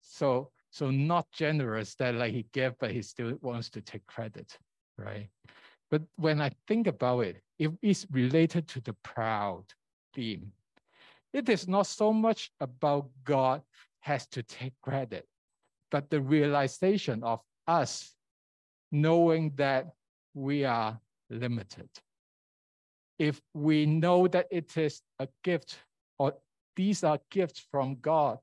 [0.00, 4.58] So so not generous that like he gave, but he still wants to take credit,
[4.98, 5.28] right?
[5.92, 9.64] But when I think about it, it is related to the proud
[10.14, 10.50] theme.
[11.34, 13.60] It is not so much about God
[14.00, 15.28] has to take credit,
[15.90, 18.14] but the realization of us
[18.90, 19.92] knowing that
[20.32, 21.90] we are limited.
[23.18, 25.78] If we know that it is a gift
[26.18, 26.32] or
[26.74, 28.38] these are gifts from God,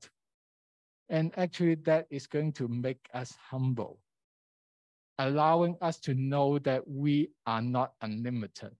[1.08, 3.98] and actually that is going to make us humble,
[5.20, 8.72] allowing us to know that we are not unlimited.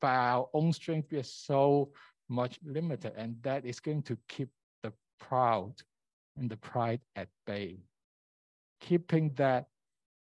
[0.00, 1.90] By our own strength, we are so
[2.28, 4.50] much limited, and that is going to keep
[4.82, 5.74] the proud
[6.36, 7.80] and the pride at bay.
[8.80, 9.66] Keeping that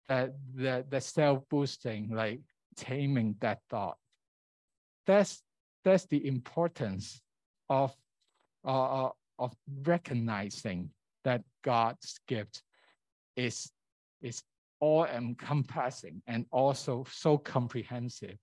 [0.09, 2.41] that that, that self-boosting, like
[2.77, 3.99] taming that thought.
[5.07, 5.43] That's,
[5.85, 7.21] that's the importance
[7.69, 7.93] of,
[8.65, 10.91] uh, uh, of recognizing
[11.25, 12.63] that God's gift
[13.37, 13.73] is,
[14.23, 14.43] is
[14.81, 18.37] all encompassing and also so comprehensive,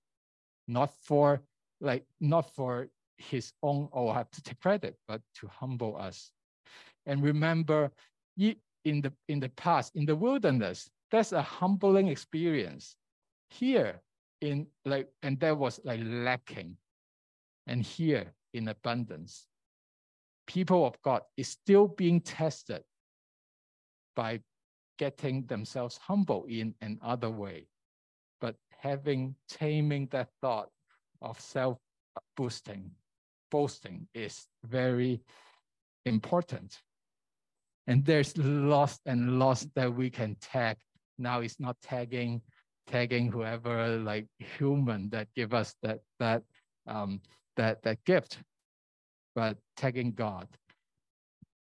[0.67, 1.41] not for
[1.81, 6.31] like not for his own oh, or have to take credit, but to humble us.
[7.05, 7.91] And remember,
[8.37, 12.95] in the in the past, in the wilderness, that's a humbling experience.
[13.49, 14.01] Here,
[14.41, 16.77] in like, and that was like lacking.
[17.67, 19.45] And here in abundance,
[20.47, 22.83] people of God is still being tested
[24.15, 24.41] by
[25.03, 27.67] getting themselves humble in another way,
[28.39, 30.69] but having taming that thought
[31.21, 31.77] of self
[32.37, 32.89] boosting,
[33.51, 35.21] boasting is very
[36.05, 36.79] important.
[37.87, 40.77] And there's lots and lots that we can tag.
[41.17, 42.41] Now it's not tagging
[42.87, 44.27] tagging whoever like
[44.57, 46.43] human that give us that that
[46.87, 47.19] um,
[47.57, 48.39] that that gift,
[49.35, 50.47] but tagging God.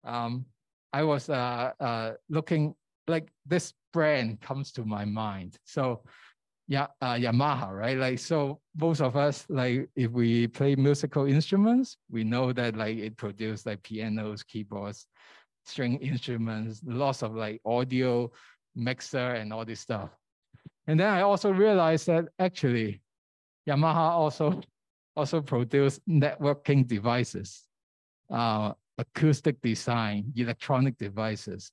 [0.04, 0.46] Um,
[0.92, 2.74] I was uh, uh, looking
[3.08, 5.58] like this brand comes to my mind.
[5.64, 6.02] So
[6.68, 7.96] yeah, uh, Yamaha, right?
[7.96, 12.98] Like so, most of us like if we play musical instruments, we know that like
[12.98, 15.06] it produces like pianos, keyboards,
[15.64, 18.30] string instruments, lots of like audio
[18.74, 20.10] mixer and all this stuff.
[20.88, 23.00] And then I also realized that actually
[23.68, 24.60] Yamaha also
[25.16, 27.62] also produce networking devices.
[28.28, 31.70] Uh, acoustic design, electronic devices,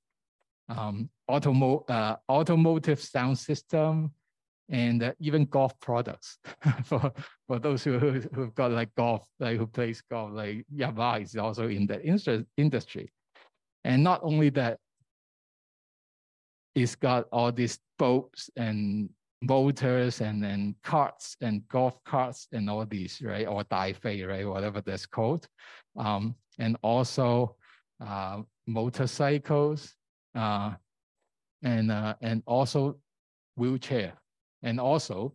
[0.70, 4.12] um, automo uh, automotive sound system,
[4.70, 6.38] and uh, even golf products
[6.86, 7.12] for
[7.48, 11.68] for those who who've got like golf, like who plays golf, like Yamaha is also
[11.68, 12.02] in that
[12.58, 13.12] industry.
[13.84, 14.80] And not only that,
[16.74, 19.10] it's got all these boats and
[19.42, 23.46] motors and then carts and golf carts and all these, right?
[23.46, 24.48] Or Daifei, right?
[24.48, 25.48] Whatever that's called.
[25.98, 27.56] Um, and also
[28.00, 29.94] uh, motorcycles
[30.36, 30.74] uh,
[31.64, 32.98] and, uh, and also
[33.56, 34.14] wheelchair
[34.64, 35.34] and also,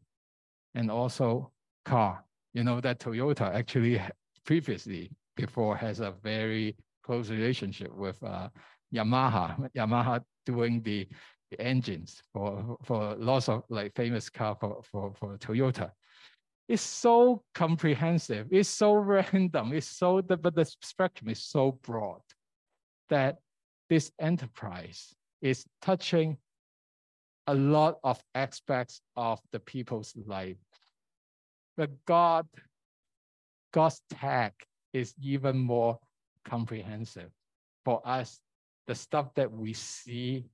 [0.74, 1.52] and also
[1.84, 2.24] car.
[2.54, 4.00] You know that Toyota actually
[4.44, 8.48] previously before has a very close relationship with uh,
[8.94, 9.70] Yamaha.
[9.76, 11.06] Yamaha doing the,
[11.50, 15.90] the engines for for lots of like famous car for for for Toyota.
[16.68, 18.48] It's so comprehensive.
[18.50, 19.72] It's so random.
[19.72, 22.20] It's so the, but the spectrum is so broad
[23.08, 23.38] that
[23.88, 26.36] this enterprise is touching
[27.46, 30.56] a lot of aspects of the people's life.
[31.76, 32.46] But God,
[33.72, 34.52] God's tag
[34.92, 35.98] is even more
[36.44, 37.30] comprehensive.
[37.84, 38.40] For us,
[38.86, 40.44] the stuff that we see,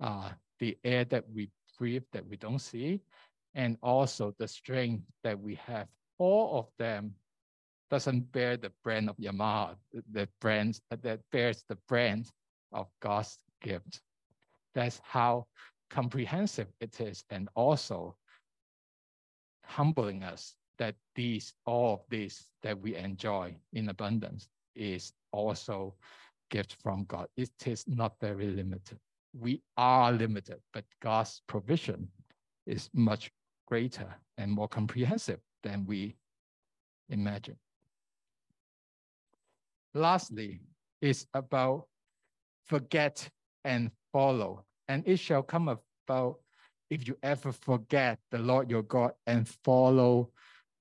[0.00, 3.00] uh, the air that we breathe that we don't see,
[3.54, 7.14] and also the strength that we have, all of them
[7.90, 9.74] doesn't bear the brand of Yamaha,
[10.12, 12.30] the brand that bears the brand
[12.72, 14.00] of God's gift.
[14.74, 15.46] That's how
[15.90, 18.16] comprehensive it is and also
[19.64, 25.94] humbling us that these all of this that we enjoy in abundance is also
[26.50, 27.26] gift from God.
[27.36, 28.98] It is not very limited.
[29.38, 32.08] We are limited, but God's provision
[32.66, 33.30] is much
[33.66, 36.16] greater and more comprehensive than we
[37.08, 37.56] imagine.
[39.94, 40.60] Lastly,
[41.00, 41.86] it's about
[42.70, 43.28] forget
[43.64, 46.36] and follow and it shall come about
[46.88, 50.30] if you ever forget the Lord your God and follow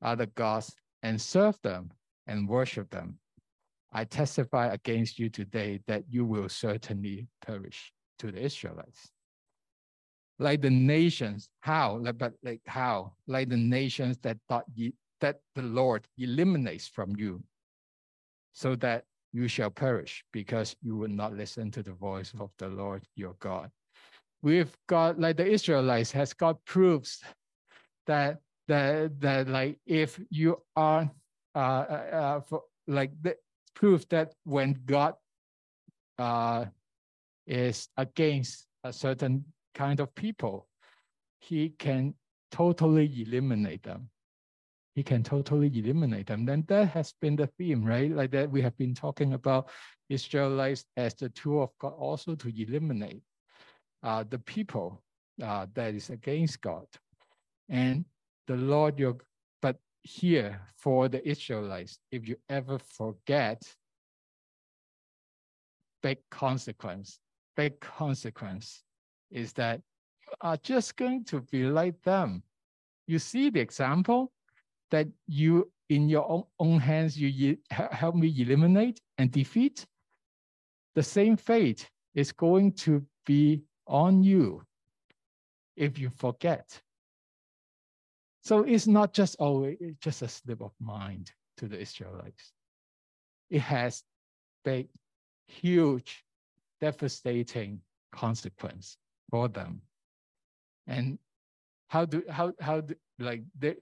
[0.01, 1.89] other gods and serve them
[2.27, 3.17] and worship them.
[3.91, 9.09] I testify against you today that you will certainly perish to the Israelites.
[10.37, 11.97] Like the nations, how?
[11.97, 13.13] Like, but like how?
[13.27, 17.43] Like the nations that thought ye, that the Lord eliminates from you,
[18.53, 22.67] so that you shall perish because you will not listen to the voice of the
[22.67, 23.71] Lord your God
[24.41, 27.21] we've got like the Israelites has got proofs
[28.07, 31.09] that that that like if you are
[31.55, 33.35] uh, uh, uh for, like the
[33.75, 35.13] proof that when God
[36.17, 36.65] uh
[37.47, 40.67] is against a certain kind of people,
[41.39, 42.13] he can
[42.51, 44.09] totally eliminate them.
[44.95, 46.45] He can totally eliminate them.
[46.45, 48.11] Then that has been the theme, right?
[48.11, 49.69] Like that we have been talking about
[50.09, 53.21] Israelites as the tool of God also to eliminate
[54.03, 55.01] uh, the people
[55.41, 56.85] uh, that is against God.
[57.69, 58.05] And
[58.47, 59.17] the Lord your,
[59.61, 63.61] but here for the Israelites, if you ever forget,
[66.01, 67.19] big consequence,
[67.55, 68.83] big consequence
[69.29, 69.81] is that
[70.25, 72.43] you are just going to be like them.
[73.07, 74.31] You see the example
[74.91, 79.85] that you in your own, own hands you help me eliminate and defeat.
[80.95, 84.63] The same fate is going to be on you
[85.75, 86.79] if you forget.
[88.43, 92.53] So it's not just always oh, just a slip of mind to the Israelites.
[93.49, 94.03] It has
[94.63, 94.87] big,
[95.47, 96.23] huge,
[96.79, 97.81] devastating
[98.11, 98.97] consequence
[99.29, 99.81] for them.
[100.87, 101.19] And
[101.87, 103.75] how do how how do, like there,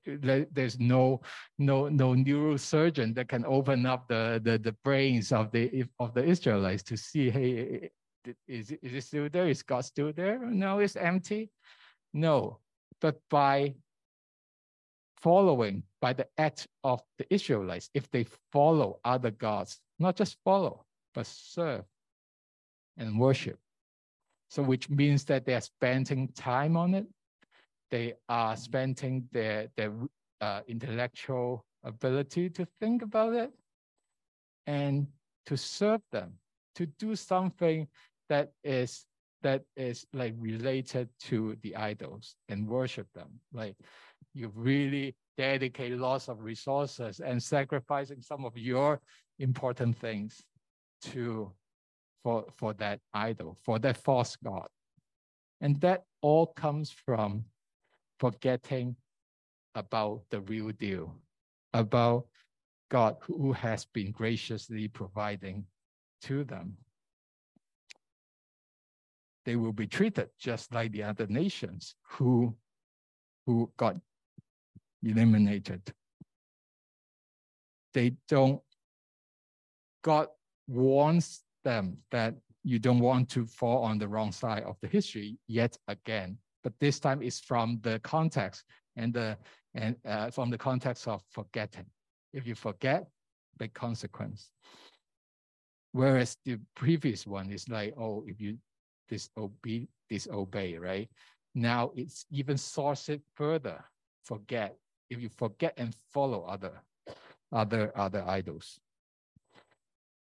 [0.51, 1.21] there's no
[1.57, 6.23] no no neurosurgeon that can open up the, the the brains of the of the
[6.23, 7.89] Israelites to see hey
[8.47, 9.47] is, is it still there?
[9.47, 10.39] Is God still there?
[10.39, 11.49] No, it's empty.
[12.13, 12.59] No,
[13.01, 13.75] but by
[15.21, 20.85] following, by the act of the Israelites, if they follow other gods, not just follow,
[21.13, 21.85] but serve
[22.97, 23.59] and worship.
[24.49, 27.05] So which means that they are spending time on it.
[27.91, 29.93] They are spending their, their
[30.41, 33.51] uh, intellectual ability to think about it
[34.65, 35.07] and
[35.45, 36.33] to serve them,
[36.75, 37.87] to do something
[38.29, 39.05] that is
[39.43, 43.29] that is like related to the idols and worship them.
[43.53, 43.75] Like
[44.33, 48.99] you really dedicate lots of resources and sacrificing some of your
[49.39, 50.41] important things
[51.03, 51.51] to
[52.23, 54.67] for for that idol, for that false god.
[55.61, 57.45] And that all comes from
[58.19, 58.95] forgetting
[59.75, 61.15] about the real deal,
[61.73, 62.25] about
[62.89, 65.65] God who has been graciously providing
[66.23, 66.77] to them.
[69.45, 72.55] They will be treated just like the other nations who,
[73.45, 73.95] who got
[75.03, 75.81] eliminated.
[77.93, 78.61] They don't,
[80.03, 80.27] God
[80.67, 85.37] warns them that you don't want to fall on the wrong side of the history
[85.47, 86.37] yet again.
[86.63, 88.63] But this time it's from the context
[88.95, 89.37] and the
[89.73, 91.85] and uh, from the context of forgetting.
[92.33, 93.07] If you forget,
[93.57, 94.51] big consequence.
[95.91, 98.57] Whereas the previous one is like, oh, if you
[99.09, 101.09] disobey, disobey, right?
[101.55, 103.83] Now it's even source it further.
[104.23, 104.77] Forget.
[105.09, 106.81] If you forget and follow other,
[107.51, 108.79] other, other idols.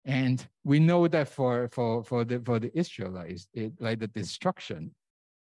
[0.05, 4.91] And we know that for for for the for the Israelites, it, like the destruction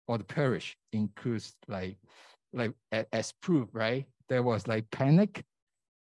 [0.08, 1.98] or the parish includes like
[2.54, 4.06] like as proof, right?
[4.30, 5.44] There was like panic,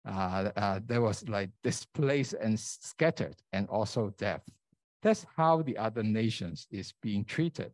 [0.06, 4.42] uh, uh, there was like displaced and scattered, and also death.
[5.02, 7.72] That's how the other nations is being treated.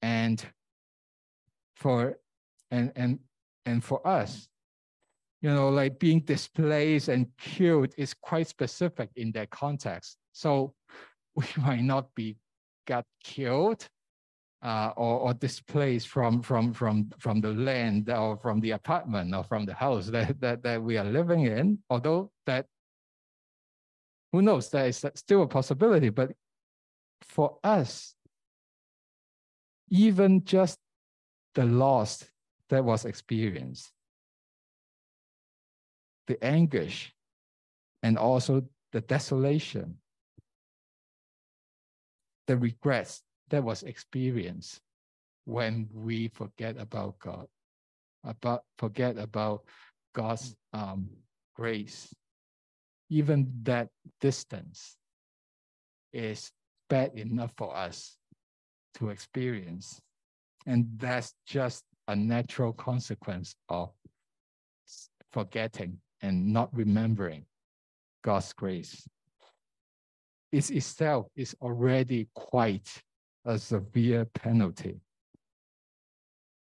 [0.00, 0.44] And
[1.74, 2.18] for
[2.70, 3.18] and and
[3.66, 4.48] and for us,
[5.40, 10.16] you know, like being displaced and killed is quite specific in that context.
[10.32, 10.74] So
[11.34, 12.36] we might not be
[12.88, 13.86] got killed
[14.62, 19.44] uh, or, or displaced from, from, from, from the land or from the apartment or
[19.44, 22.66] from the house that, that, that we are living in, although that,
[24.32, 26.08] who knows, that is still a possibility.
[26.08, 26.32] But
[27.22, 28.14] for us,
[29.90, 30.78] even just
[31.54, 32.24] the loss
[32.70, 33.92] that was experienced
[36.28, 37.12] the anguish,
[38.02, 38.62] and also
[38.92, 39.96] the desolation,
[42.48, 44.80] the regrets that was experienced
[45.44, 47.46] when we forget about God,
[48.24, 49.62] about forget about
[50.14, 51.08] God's um,
[51.54, 52.12] grace.
[53.10, 53.88] Even that
[54.20, 54.96] distance
[56.12, 56.50] is
[56.88, 58.16] bad enough for us
[58.94, 60.00] to experience.
[60.66, 63.90] And that's just a natural consequence of
[65.32, 67.44] forgetting and not remembering
[68.22, 69.06] God's grace.
[70.52, 73.02] It itself is already quite
[73.44, 75.00] a severe penalty.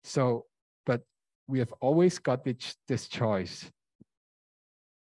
[0.03, 0.45] So,
[0.85, 1.01] but
[1.47, 3.69] we have always got this, this choice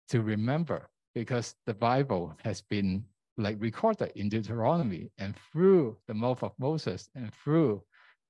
[0.09, 3.05] to remember because the Bible has been
[3.37, 7.83] like recorded in Deuteronomy and through the mouth of Moses and through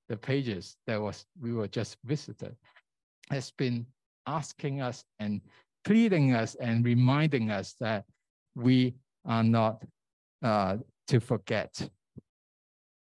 [0.08, 2.54] the pages that was we were just visited
[3.30, 3.86] has been
[4.26, 5.40] asking us and
[5.84, 8.04] pleading us and reminding us that
[8.54, 8.94] we
[9.24, 9.82] are not
[10.42, 10.76] uh,
[11.08, 11.88] to forget.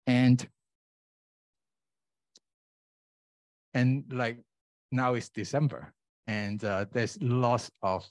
[0.07, 0.47] And
[3.73, 4.39] and like
[4.91, 5.93] now it's December,
[6.27, 8.05] and uh, there's lots of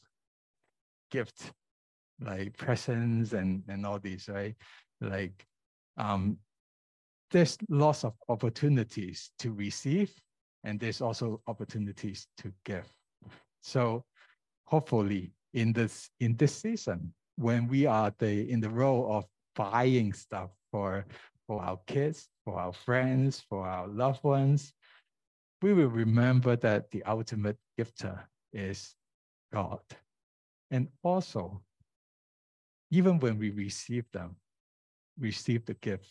[1.10, 1.52] gift,
[2.20, 4.54] like presents and and all these, right?
[5.00, 5.44] Like
[5.96, 6.38] um,
[7.30, 10.12] there's lots of opportunities to receive,
[10.62, 12.86] and there's also opportunities to give.
[13.62, 14.04] So
[14.64, 19.24] hopefully in this in this season when we are the in the role of
[19.54, 21.06] buying stuff for
[21.46, 24.72] for our kids for our friends for our loved ones
[25.62, 28.18] we will remember that the ultimate gifter
[28.52, 28.94] is
[29.52, 29.80] god.
[30.70, 31.62] And also
[32.90, 34.36] even when we receive them
[35.18, 36.08] receive the gift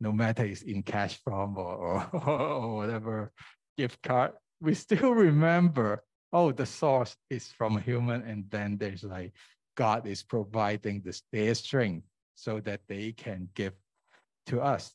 [0.00, 3.32] no matter it's in cash form or, or, or whatever
[3.78, 9.04] gift card we still remember oh, the source is from a human, and then there's
[9.04, 9.32] like
[9.76, 13.74] God is providing this their strength so that they can give
[14.46, 14.94] to us.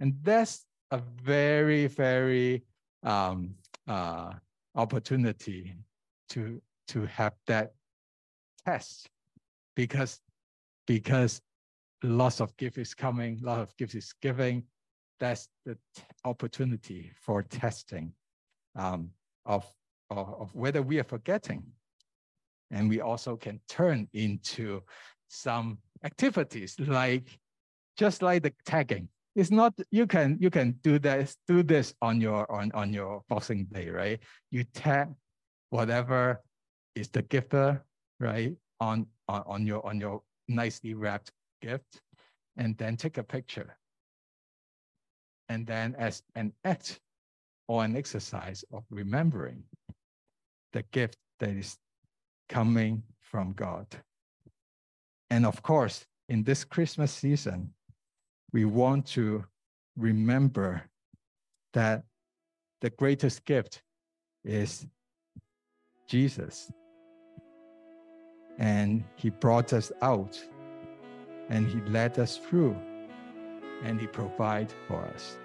[0.00, 2.64] And that's a very, very
[3.02, 3.54] um,
[3.86, 4.32] uh,
[4.74, 5.74] opportunity
[6.30, 7.72] to to have that
[8.66, 9.08] test
[9.76, 10.20] because
[10.86, 11.40] because
[12.02, 14.64] lots of gift is coming, lot of gift is giving.
[15.20, 15.78] That's the
[16.24, 18.12] opportunity for testing
[18.76, 19.10] um,
[19.46, 19.64] of
[20.10, 21.64] of, of whether we are forgetting.
[22.72, 24.82] And we also can turn into
[25.28, 27.38] some activities like
[27.96, 29.08] just like the tagging.
[29.34, 33.22] It's not you can you can do this do this on your on on your
[33.28, 34.18] Boxing Day, right?
[34.50, 35.08] You tag
[35.70, 36.42] whatever
[36.94, 37.80] is the gifter,
[38.20, 38.54] right?
[38.80, 42.02] On on, on your on your nicely wrapped gift,
[42.56, 43.76] and then take a picture.
[45.48, 47.00] And then as an act
[47.68, 49.64] or an exercise of remembering,
[50.72, 51.78] the gift that is
[52.52, 53.86] coming from God.
[55.30, 57.72] And of course, in this Christmas season,
[58.52, 59.44] we want to
[59.96, 60.82] remember
[61.72, 62.04] that
[62.82, 63.82] the greatest gift
[64.44, 64.86] is
[66.06, 66.70] Jesus.
[68.58, 70.40] and He brought us out,
[71.48, 72.76] and He led us through,
[73.82, 75.38] and He provided for us.